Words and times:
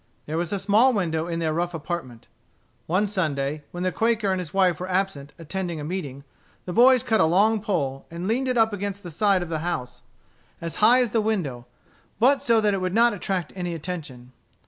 There 0.25 0.35
was 0.35 0.51
a 0.51 0.57
small 0.57 0.93
window 0.93 1.27
in 1.27 1.37
their 1.37 1.53
rough 1.53 1.75
apartment. 1.75 2.27
One 2.87 3.05
Sunday, 3.05 3.61
when 3.69 3.83
the 3.83 3.91
Quaker 3.91 4.31
and 4.31 4.39
his 4.41 4.51
wife 4.51 4.79
were 4.79 4.89
absent 4.89 5.31
attending 5.37 5.79
a 5.79 5.83
meeting, 5.83 6.23
the 6.65 6.73
boys 6.73 7.03
cut 7.03 7.21
a 7.21 7.25
long 7.25 7.61
pole, 7.61 8.07
and 8.09 8.27
leaned 8.27 8.47
it 8.47 8.57
up 8.57 8.73
against 8.73 9.03
the 9.03 9.11
side 9.11 9.43
of 9.43 9.49
the 9.49 9.59
house, 9.59 10.01
as 10.59 10.77
high 10.77 11.01
as 11.01 11.11
the 11.11 11.21
window, 11.21 11.67
but 12.19 12.41
so 12.41 12.59
that 12.61 12.73
it 12.73 12.81
would 12.81 12.95
not 12.95 13.13
attract 13.13 13.53
any 13.55 13.75
attention. 13.75 14.31